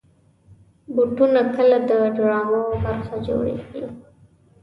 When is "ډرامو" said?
2.17-2.61